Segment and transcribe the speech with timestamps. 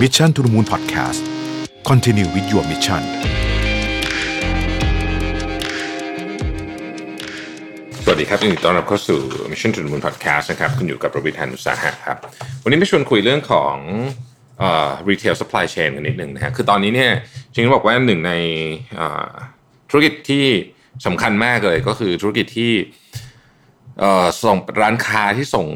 [0.00, 1.20] Mission to the Moon Podcast
[1.88, 3.02] Continue with your mission
[8.04, 12.18] สวัสดีครับยินดีต้อนรับเข้าสู่ Mission to the Moon Podcast นะครับคุณอยู่กับประวิทยานุสาหะครับ
[12.62, 13.76] วันนี้มาชวนคุยเรื่องของ
[14.58, 17.12] เอ่อ retail supply chain กันนิดหนึ่งนะฮะคือตอนนี้เนี่ย
[17.52, 18.32] จริงๆบอกว่าหนึ่งใน
[19.90, 20.44] ธุรกิจที่
[21.06, 22.72] สำคัญมากเลยก็คือธุรกิจที่
[24.00, 25.66] เอ่อส่งร้านค้าที่ส่ง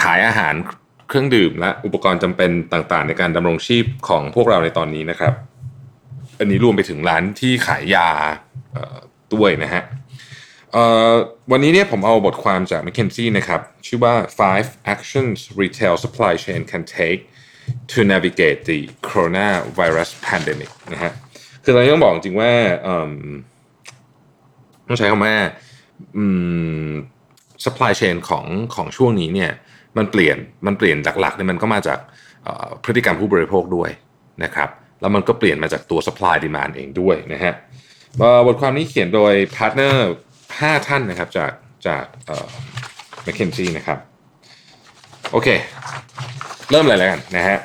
[0.00, 0.54] ขายอาหาร
[1.10, 5.32] เครื่องดื่มและอุปกรณ์จำเป็นต่างๆ ในการดำรงชีพของพวกเราในตอนนี้นะครับ
[6.38, 8.08] อันนี้รวมไปถึงร้านที่ขายยา
[9.34, 9.82] ด้วยนะฮะ
[11.50, 17.20] วันนี้เนี่ยผมเอาบทความจาก McKinsey นะครับ ชื่อว่า five actions retail supply chain can take
[17.92, 21.12] to navigate the coronavirus pandemic นะฮะ
[21.64, 22.52] คือเราต้องบอกจริงว่า
[24.86, 25.34] ต้องใช้คำว่า
[27.64, 29.52] supply chain ของของช่วงนี้เนี่ย
[29.98, 30.36] มันเปลี่ยน
[30.66, 31.98] มันเปลี่ยนหลักๆเนี่ยมันก็มาจาก
[32.84, 33.90] พฤติกรรมผู้บริโภคด้วย
[34.44, 34.68] นะครับ
[35.00, 37.54] แล้วมันก็เปลี่ยนมาจากตัว supply demand เองด้วยนะฮะ
[38.46, 40.12] บทความนี้เขียนโดยพาร์ทเนอร์
[40.60, 41.52] ห้าท่านนะครับจาก
[41.86, 42.48] จากเอ่อ
[43.24, 43.98] McKinsey นะครับ
[45.32, 45.48] โอเค
[46.70, 47.58] เริ่มเลยแล้วกันนะฮะ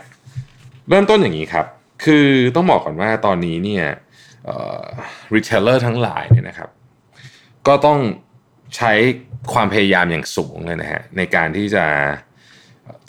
[0.89, 1.65] เริ่มต้นอย่างนี้ครับ
[2.05, 3.85] คือต้องบอกก่อนว่าตอนนี้เนี่ย
[5.35, 6.69] retailer ทั้งหลายเนี่ยนะครับ
[7.67, 7.99] ก็ต้อง
[8.75, 8.91] ใช้
[9.53, 11.85] ความพยายามอย่างสูงเลยนะฮะในการที่จะ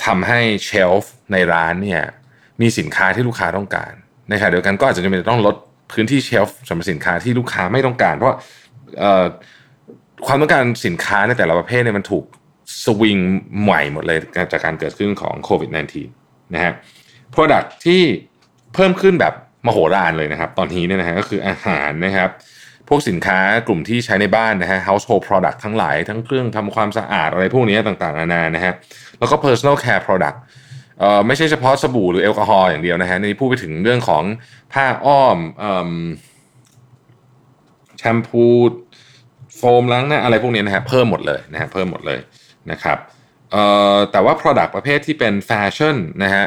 [0.05, 2.03] ทำให้ shelf ในร้านเนี่ย
[2.61, 3.93] มีสินค้าที่ลูกค้าต้องการ
[4.29, 5.57] ในขณะเดียวกันก็อาจจะจำเป็นต้องลด
[5.93, 8.35] พื้นที่ shelf สำหรับสินค้าที่ลูกค้าไม่ต้องการ เพราะ
[10.27, 12.25] ความต้องการสินค้าในแต่ละประเภทเนี่ยมันถูก
[12.85, 13.19] สวิง
[13.63, 14.19] ใหม่หมดเลย
[14.53, 15.71] จากการเกิดขึ้นของโควิด
[16.13, 16.73] -19 นะฮะ
[17.35, 18.03] Product ที่
[18.75, 19.35] เพิ่มขึ้นแบบ
[19.67, 22.31] มโหฬารเลยนะครับ ตอนนี้เนี่ยนะฮะก็คืออาหารนะครับ
[22.89, 28.73] พวกสินค้ากลุ่มที่ใช้ในบ้านนะฮะ household product ทั้งหลาย ทั้งเครื่องทำความสะอาดอะไรพวกนี้ต่างๆนานานะฮะ
[29.19, 30.39] แล้วก็ personal care product
[31.01, 34.25] เอ่อไม่ใช่เฉพาะสบู่หรือแอลกอฮอล์อย่างเดียวนะฮะนี่พูดไปถึงเรื่องของ
[34.73, 35.91] ผ้าอ้อมเอิ่ม
[37.99, 38.47] แชมพู
[39.57, 42.21] โฟมล้างหน้าอะไรพวกนี้นะฮะเพิ่มหมดเลยนะฮะเพิ่มหมดเลย
[42.71, 42.99] นะครับ
[43.53, 43.65] เอ่
[43.95, 46.45] อแต่ว่า product ประเภทที่เป็นแฟชั่นนะฮะ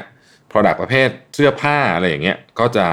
[0.51, 2.85] product ประเภทเสื้อผ้าอะไรอย่างเงี้ยก็จะ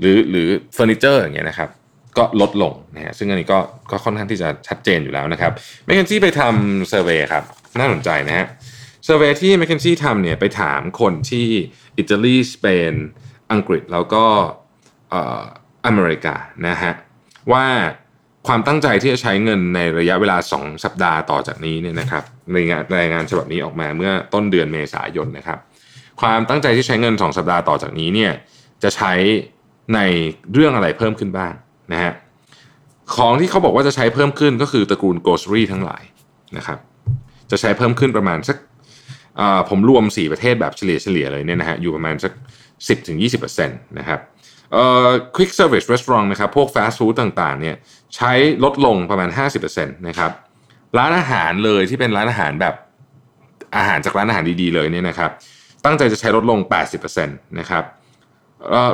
[0.00, 1.70] หรือหรือเฟอร์นิเจอร์อย่างเงี้ยนะครับ
[2.18, 3.58] ก็ลดลงนะฮะซึ่งอันนี้ก็
[3.90, 5.52] ก็ค่อนข้างที่จะชัดเจนอยู่แล้วนะครับ
[5.86, 7.44] m c k เคนซี่ไปทำเซอร์เวยครับ
[7.78, 8.46] น่าสนใจนะฮะ
[9.04, 11.46] เซอร์เวยที่ m c k เคนซี่ทำเนี่ยไปถามคนที่
[11.98, 12.92] อิตาลีสเปน
[13.52, 14.24] อังกฤษแล้วก็
[15.10, 15.42] เอ่อ
[15.86, 16.34] อเมริกา
[16.66, 16.92] นะฮะ
[17.52, 17.66] ว่า
[18.46, 25.58] ความตั้งใจที่จะใช้เงินในระยะเวลา 2 สัปดาห์ต่อจากนี้เนี่ยนะครับในงานรายงานฉบับนี้ออกมาเมื่อต้นเดือนเมษายนนะครับ
[26.20, 28.32] ความตั้งใจที่ใช้เงิน 2 สัปดาห์ต่อจากนี้เนี่ย
[28.82, 29.12] จะใช้
[29.94, 30.00] ใน
[30.52, 31.52] เรื่องอะไรเพิ่มขึ้นบ้าง
[31.92, 32.12] นะฮะ
[33.16, 36.02] ของที่เขาบอกว่าจะใช้เพิ่มขึ้นก็คือตระกูล grocery ทั้งหลาย
[36.56, 36.78] นะครับ
[37.50, 38.56] จะใช้เพิ่มขึ้นประมาณสัก
[39.68, 42.32] ผมรวม 4 ประเทศแบบเฉลี่ยเฉลี่ยเลยเนี่ยนะฮะอยู่ประมาณสัก
[43.00, 44.20] 10-20%นะครับ
[44.72, 47.76] เอ่อ quick service restaurant นะครับพวก fast food ต่างๆเนี่ย
[48.16, 48.32] ใช้
[48.64, 49.28] ลดลงประมาณ
[49.64, 50.30] 50%นะครับ
[50.98, 52.74] ร้านอาหารเลยที่เป็นร้านอาหารแบบ
[53.76, 55.30] อาหารจากร้านอาหารดีๆเลยเนี่ยนะครับ
[55.84, 56.58] ตั้งใจจะใช้ลดลง
[56.94, 57.84] 80%นะครับ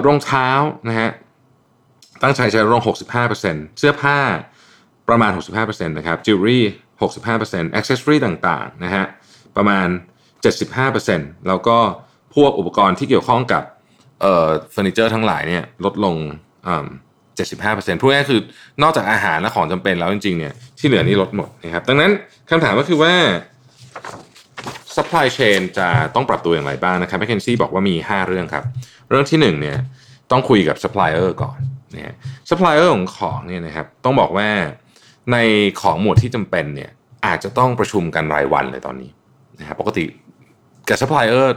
[0.06, 0.48] รองเท้า
[0.88, 1.08] นะฮะ
[2.22, 2.84] ตั้งใจใช้ลดลง
[3.30, 4.18] 65%เสื้อผ้า
[5.08, 6.64] ประมาณ 65%นะครับจิวเวลรี่
[7.20, 9.04] 65% accessory ต่างๆนะฮะ
[9.56, 9.86] ประมาณ
[10.66, 11.76] 75%แล้วก็
[12.34, 13.62] พวกอุปกรณ์ที่เกี่ยวข้องกับ
[14.20, 16.16] เอ่อเฟอร์นิเจอร์ทั้งหลายเนี่ยลดลง
[16.66, 16.86] อ่า
[17.96, 18.40] 75%พูดง่ายๆคือ
[18.82, 22.10] นอกจากอาหารและของจำเป็นแล้วจริงๆเนี่ยที่เหลือนี่ลดหมดนะครับดังนั้น
[22.50, 23.14] คำถามก็คือว่า
[24.96, 28.64] supply chain จะต้องปรับตัวอย่างไรบ้างนะครับ McKinsey บอกว่ามี 5 เรื่องครับ
[29.08, 29.78] เรื่องที่1เนี่ย
[30.30, 31.58] ต้องคุยกับ supplier ก่อน
[31.94, 32.14] นะฮะ
[32.48, 34.48] supplier ของของเนี่ยนะครับต้องบอกว่า
[35.32, 35.36] ใน
[35.80, 36.90] ของหมวดที่จำเป็นเนี่ย
[37.26, 39.10] อาจจะต้องประชุมกันรายวันเลยตอนนี้
[39.60, 40.04] นะครับปกติ
[40.88, 41.48] กับ supplier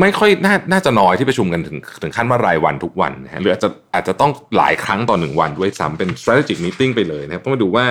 [0.00, 7.84] ไม่ค่อยน่าน่าจะน้อยที่ประชุมกันถึงถึงขั้นว่ารายวันทุกวันนะฮะหรืออาจจะอาจจะต้องหลายครั้งต่อหนึ่งวันด้วยซ้ำเป็น strategic meeting ไปเลยนะครับต้องมาดูว่า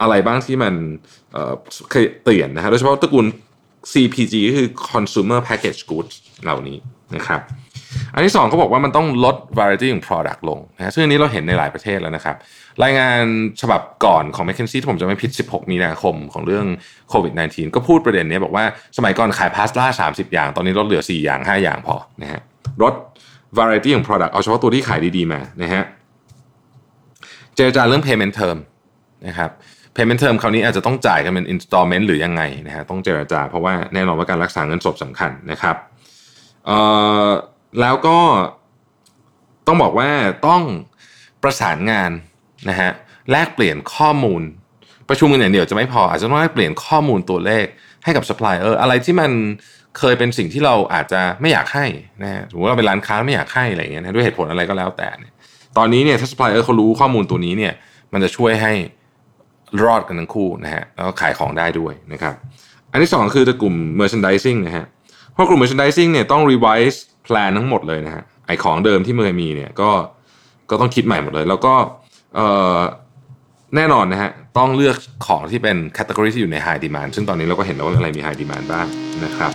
[0.00, 0.74] อะไรบ้างที่มัน
[1.32, 1.52] เอ่อ
[1.90, 3.26] เคยเปลี่ยนนะฮะโดยเฉพาะตระกูล
[3.92, 6.14] CPG ก็คือ consumer package goods
[6.44, 6.78] เหล่านี้
[7.16, 7.40] นะครับ
[8.14, 12.36] อันที่สองเขาบอกว่ามันต้องลด variety ของ product ลงนะฮะซึ่งอันนี้เราเห็นในหลายประเทศแล้วนะครับ
[12.84, 13.22] รายงาน
[13.60, 16.66] ฉบับก่อนของ McKinsey ที่ผมจะไม่ผิด 16 มีนาคมของเรื่อง
[17.10, 18.64] โควิด -19 ก็พูดประเด็นนี้บอกว่า
[18.96, 22.40] สมัยก่อนขายพาสต้า30 อย่าง ตอนนี้ลดเหลือ 4 อย่าง 5 อย่างพอนะฮะ
[22.82, 22.94] ลด
[23.58, 25.82] variety ของ product เอาเฉพาะตัวที่ขายดีๆมานะฮะ
[27.56, 28.58] เจรจาเรื่อง payment term
[29.26, 29.50] นะครับ
[29.96, 35.76] payment term คราวนี้อาจจะต้องจ่ายกันเป็น installment หรือยังไงนะฮะต้องเจรจาเพราะว่าแน่นอนว่าการรักษาเงินสดสำคัญนะครับ
[36.66, 36.78] เอ่
[37.26, 37.28] อ
[37.80, 38.18] แล้วก็
[39.66, 40.10] ต้องบอกว่า
[40.46, 40.62] ต้อง
[41.42, 42.10] ประสานงาน
[42.68, 42.90] นะฮะ
[43.30, 44.42] แลกเปลี่ยนข้อมูล
[45.08, 47.66] ประชุมกันอย่างเดียวจะไม่พออาจจะต้องแลกเปลี่ยนข้อมูลตัวเลข
[48.04, 49.30] ให้กับ supplier ออร์อะไรที่มัน
[49.98, 51.86] เคยเป็นสิ่งที่เราอาจจะไม่อยากให้
[52.22, 55.32] นะฮะสมมติเราเป็นร้านค้าไม่อยากให้อะไรเงี้ยนะด้วยเหตุผลอะไรก็แล้วแต่เนี่ย
[55.76, 57.72] ตอนนี้เนี่ยถ้าซัพพลายเออร์เขารู้ข้อมูลตัวนี้เนี่ย
[58.12, 58.72] มันจะช่วยให้
[59.84, 62.34] รอดกันทั้งคู่นะฮะแล้วก็ขายของได้ด้วยนะครับ
[62.90, 64.86] อันที่สองคือจะกลุ่ม merchandising นะฮะ
[65.32, 69.90] เพราะกลุ่ม merchandising เนี่ยต้อง revise plan ทั้งหมดเลยนะฮะไอของเดิมที่เคยมีเนี่ยก็
[70.70, 71.74] ก็ต้องคิดใหม่หมดเลย แล้วก็
[73.76, 74.96] แน่นอนนะฮะต้องเลือก
[75.26, 78.86] ของที่เป็นแคตตากรีที่อยู่ใน high demand ซึ่งตอนนี้เราก็เห็นแล้วว่าอะไรมี high demand บ้าง
[79.24, 79.52] นะครับ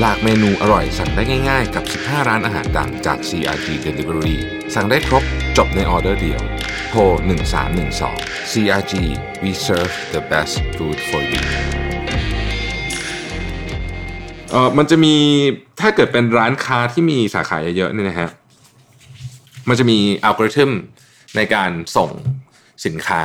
[0.00, 4.36] หลากเมนูอร่อยสั่งได้ง่ายๆ กับ 15 ร้านอาหารดังจาก CRG Delivery
[4.74, 5.24] สั่งได้ครบ
[5.58, 6.42] จบในออเดอร์เดียว
[6.88, 7.00] โทร
[7.78, 8.94] 1312 CRG
[9.42, 11.89] we serve the best food for you
[14.50, 15.14] เออมันจะมี
[15.80, 18.28] ถ้าเกิดเป็นร้านค้าที่มีสาขาเยอะๆเนี่ยนะฮะ
[19.68, 20.70] มันจะมีอัลกอริทึม
[21.36, 22.10] ในการส่ง
[22.86, 23.22] สินค้า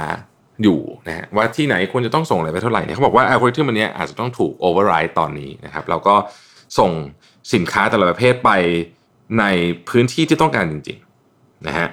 [0.64, 6.16] อยู่นะฮะว่าที่ไหนควรจะต้องส่งอะไรไปเท่าไหร่เนี่ยเขาบอกว่าอัลกอริทึมอันนี้อาจจะต้องถูก override ตอนนี้นะครับแล้วก็
[6.80, 6.92] ส่ง
[7.54, 8.50] สินค้าแต่ละประเภทไป
[9.40, 9.44] ใน
[9.90, 11.88] พื้นที่ที่ต้องการจริงๆนะฮะ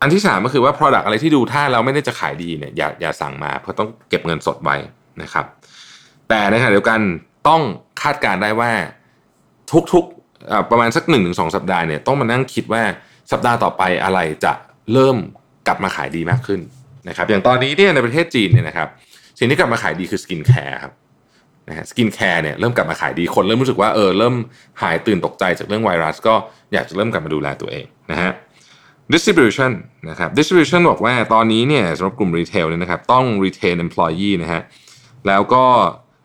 [0.00, 4.76] อันที่สามก็คือว่า Product อะไรที่ดูท่าเราไม่ได้จะขายดีเนี่ยอย่าอย่าสั่งมาเพราะต้องเก็บเงินสดไว้
[5.22, 5.46] นะครับ
[6.28, 7.00] แต่ในขณะเดียวกัน
[7.48, 7.62] ต้อง
[8.02, 8.70] คาดการณ์ได้ว่า
[9.92, 12.82] ทุกๆประมาณสัก1ถึง2สัปดาห์เนี่ยต้องมานั่งคิดว่า
[13.32, 14.52] สัปดาห์ต่อไปอะไรจะ
[14.92, 15.16] เริ่ม
[15.66, 16.60] กลับมาขายดีมากขึ้น
[17.08, 18.88] นะครับอย่างตอนนี้เนี่ยในประเทศจีนเนี่ยนะครับ
[19.38, 20.92] สิ่งที่กลับมาขายดีคือ skincare ครับ
[21.68, 24.34] นะฮะ skincare เนี่ยเริ่มกลับมาขายดีคนเริ่มรู้สึกว่าเออเริ่ม
[24.82, 26.34] หายตื่นตกใจจากเรื่องไวรัส ก็
[26.72, 28.30] อยากจะเริ่มกลับมาดูแลตัวเองนะฮะ
[29.12, 29.72] distribution
[30.10, 34.62] นะครับ distribution บอกว่าตอนนี้เนี่ยสำหรับกลุ่ม retail เนี่ยนะครับต้อง retain employee นะฮะ
[35.26, 35.64] แล้วก็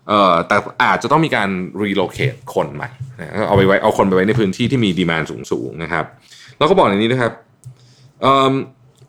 [0.08, 1.50] เอ่อแต่อาจจะต้องมีการ
[1.84, 2.90] relocate คนใหม่
[3.48, 6.06] เอาไปไว้เอาคนไปไว้ในพื้นที่ที่มี demand สูงๆนะครับ
[6.58, 7.34] แล้วก็บอกอย่างนี้นะครับ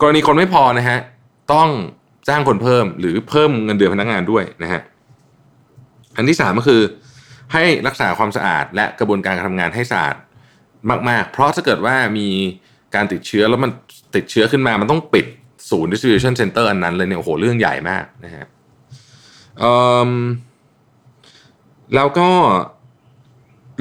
[0.01, 0.99] กรณีคนไม่พอนะฮะ
[1.53, 1.69] ต้อง
[2.29, 4.81] จ้างคนเพิ่มหรือเพิ่มเงินเดือนพนักงานด้วยนะฮะ
[6.17, 6.81] อันที่สามก็คือ
[7.53, 10.17] ให้รักษาความสะอาดและกระบวนการการทำงานให้สะอาด
[11.09, 12.29] มาก ๆ เพราะถ้าเกิดว่ามี
[12.95, 13.71] การติดเชื้อแล้วมัน
[14.17, 15.27] ติดเชื้อขึ้นมามันต้องปิด
[15.71, 18.47] ศูนย์ distribution center อันนั้นเลยเนี่ยโอ้โหเรื่องใหญ่มากนะฮะ
[21.95, 22.29] แล้วก็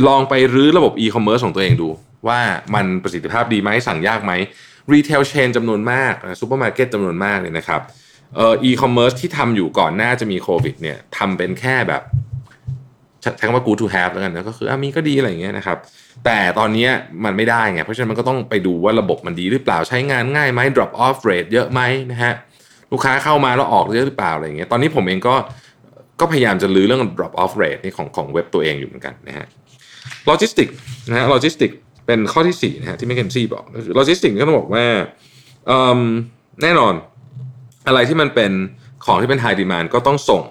[0.07, 1.89] ลองไปรื้อระบบ e-commerce ของตัวเองดู
[2.27, 2.39] ว่า
[2.75, 4.31] มันประสิทธิภาพดีไหมสั่งยากไหม
[4.93, 7.81] retail chain จำนวนมากซูเปอร์มาร์เก็ตจำนวนมากเลยนะครับ
[8.35, 12.01] เอ่ออีคอมเมิร์ซที่ทำอยู่ก่อนหน้าจะมีโควิดเนี่ยทำเป็นแค่แบบ
[13.21, 15.77] ใช้คำว่า good to have แล้วกันนะก็คือมีก็ดีอะไรอย่างเงี้ยนะครับ
[16.25, 16.87] แต่ตอนนี้
[17.25, 22.33] มันไม่ได้ไง เพราะฉะนั้นมันก็ต้องไปดูว่าระบบมันดีหรือเปล่าใช้งานง่ายไหม drop off rate เยอะไหมนะฮะ
[22.91, 25.35] ลูกค้าเข้ามาแล้วออกเยอะหรือเปล่าอะไรอย่างเงี้ยตอนนี้ผมเองก็
[26.23, 29.45] ก็พยายามจะรื้อเรื่อง drop off rate นี่ของของเว็บตัวเองอยู่เหมือนกันนะฮะ
[30.25, 30.67] โลจิสติก
[31.09, 31.71] นะฮะโลจิสติก
[32.07, 33.63] เป็นข้อที่4นะฮะที่ McKinsey บอก
[33.95, 34.85] โลจิสติกก็ต้องบอกว่า
[36.61, 36.93] แน่นอน
[37.87, 38.51] อะไรที่มันเป็น
[39.05, 40.43] ของที่เป็น high demand ก็ต้องส่ง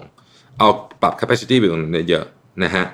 [0.57, 0.67] เอา
[1.01, 2.25] ปรับ capacity ไปตรงนั้นเยอะ
[2.63, 2.85] นะฮะ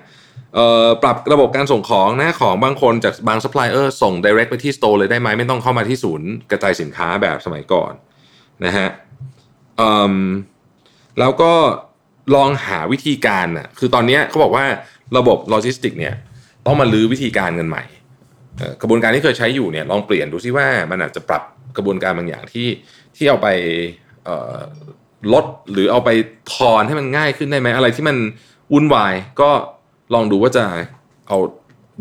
[1.04, 7.94] ปรับระบบการส่งของนะของบางคนจากบาง supplier ส่ง direct ไปที่ store เลยได้ไหมไม่ต้องเข้ามาที่ศูนย์กระจายสินค้าแบบสมัยก่อน
[8.66, 8.88] นะฮะ
[11.20, 11.54] แล้วก็
[12.36, 14.66] ลองหาวิธีการอะคือตอนนี้เขาบอกว่า
[15.18, 16.14] ระบบโลจิสติกเนี่ย
[16.66, 17.84] ต้องมาลื้อวิธีการกันใหม่
[18.82, 21.44] กระบวนการที่เคยใช้อยู่เนี่ยลองเปลี่ยนดูซิว่ามันอาจจะปรับ
[21.78, 22.68] กระบวนการบางอย่างที่
[23.16, 23.48] ที่เอาไป
[25.34, 26.10] ลดหรือเอาไป
[26.54, 28.18] ทอนให้มันง่ายขึ้นได้ไหมอะไรที่มัน
[28.74, 29.50] วุ่นวายก็
[30.14, 30.64] ลองดูว่าจะ
[31.28, 31.38] เอา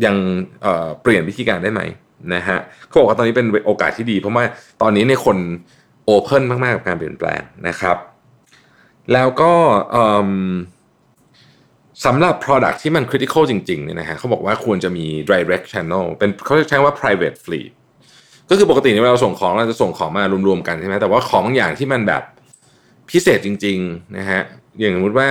[0.05, 0.15] ยัง
[0.61, 1.81] เเปลี่ยนวิธีการได้ไหม
[2.33, 2.57] นะฮะ
[2.87, 4.45] เขาบอกว่าตอนนี้เป็นโอกาสที่ดี เพราะว่า
[4.81, 5.37] ตอนนี้ในคน
[6.05, 7.97] โอเพ่นมากๆกับการเปลี่ยนแปลงนะครับ
[9.13, 9.53] แล้วก็
[12.05, 17.69] สำหรับ Product ที่มัน critical จริงๆเนี่ยนะฮะเขาบอกว่าควรจะมี direct channel เป็นเขาใช้ว่า private fleet
[18.49, 22.23] ก็คือปกติเวลาเราส่งของเราจะส่งของมารวมๆกันใช่ไหมแต่ว่าของอย่างที่มันแบบ
[23.09, 24.41] พิเศษจริงๆนะฮะ
[24.79, 25.29] อย่างสมมติว่า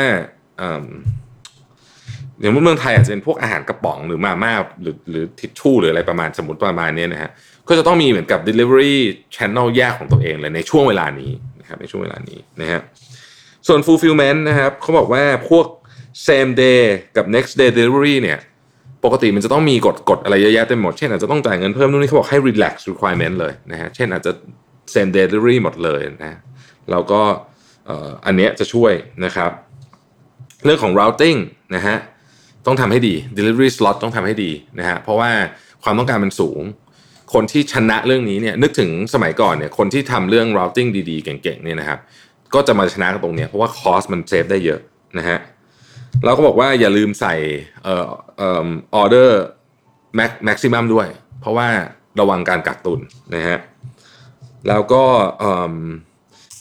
[2.40, 7.30] อย่างเมืองไทยอาจจะเป็นพวกอาหารกระป๋องหรือมาม่าหรือหรือทิชชู่หรืออะไรประมาณสมมติประมาณนี้นะฮะ
[7.68, 8.94] ก็จะต้องมีเหมือนกับ delivery
[9.35, 11.30] channel แยกของตัวเองเลยในช่วงเวลานี้
[11.61, 12.80] นะครับในช่วงเวลานี้นะฮะ
[13.67, 15.67] ส่วน fulfillment นะครับเขาบอกว่าพวก
[16.29, 16.81] same day
[17.17, 18.38] กับ next day delivery เนี่ย
[19.05, 24.33] ปกติมันจะต้องมีกฎกฎอะไรเยอะแยะเต็มหมด เช่นอาจจะต้องจ่ายเงินเพิ่มนู่นนี่เขาบอกให้ relax requirement เลยนะฮะเช่นอาจจะ
[24.95, 26.38] same day delivery หมดเลยนะ
[26.91, 27.21] แล้วก็
[28.27, 28.93] อันเนี้ยจะช่วย
[29.25, 29.50] นะครับ
[30.65, 31.38] เรื่องของ routing
[31.75, 31.97] นะฮะ
[32.67, 35.31] ต้องทำให้ดี delivery slot ต้องทำให้ดีนะฮะเพราะว่า
[35.83, 36.62] ความต้องการมันสูง
[37.35, 41.99] คนที่ชนะเรื่องนี้เนี่ยนึกถึงสมัยก่อนเนี่ยคนที่ทำเรื่อง routing ดีๆ เก่งๆเนี่ยนะครับ
[42.55, 44.81] ก็จะมาชนะกันตรงเนี้ยเพราะว่า cost มัน save ได้เยอะ
[45.19, 45.38] นะฮะ
[46.25, 47.35] เราก็บอกว่าอย่าลืมใส่
[47.85, 51.07] เอ่อเอ่อ order max maximum ด้วย
[51.40, 51.69] เพราะว่า
[52.21, 53.00] ระวังการกักตุน
[53.35, 53.59] นะฮะ
[54.69, 55.05] แล้วก็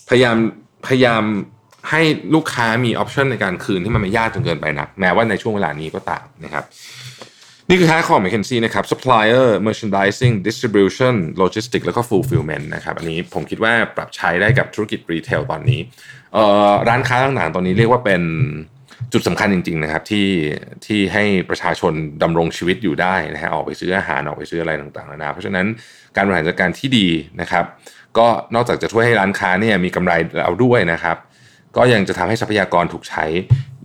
[0.10, 0.38] พยายาม
[0.88, 1.24] พยายาม
[1.90, 2.02] ให้
[2.36, 6.64] ลูกค้ามี option ในการคืนที่มันไม่ยากจนเกินไปนักแม้ว่าในช่วงเวลานี้ก็ตามนะครับ
[7.70, 15.80] นี่คือท้าของ McKinsey นะครับ supplier merchandising distribution logistics แล้วก็ fulfillment นะครับ อันนี้ผมคิดว่าปรับใช้ได้กับธุรกิจรีเทลตอนนี้
[16.90, 18.22] ร้านค้าต่างๆ ตอนนี้เรียกว่าเป็น
[19.14, 20.28] จุดสำคัญจริง ๆ นะครับ ที่
[20.86, 21.94] ที่ให้ประชาชน
[22.24, 25.66] ดำรงชีวิตอยู่ได้นะฮะออกไปซื้ออาหารออกไปซื้ออะไรต่างๆนะเพราะฉะนั้น
[26.16, 27.08] การบริหารจัดการที่ดี
[27.42, 27.66] นะครับ
[28.18, 31.18] ก็นอกจากจะช่วยให้ร้านค้าเนี่ยมีกำไรเอาด้วยนะครับ
[31.78, 33.26] ก็ยังจะทำให้ทรัพยากรถูกใช้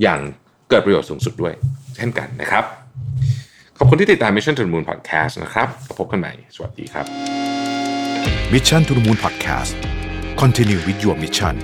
[0.03, 0.21] อย่าง
[0.69, 1.55] เกิดประโยชน์สูงสุดด้วย
[1.97, 2.65] เช่นกันนะครับ
[3.83, 7.07] ขอบคุณที่ติดตาม Mission to the Moon Podcast นะครับพบกันใหม่ สวัสดีครับ
[8.53, 9.75] Mission to the Moon Podcast
[10.41, 11.55] Continue with your mission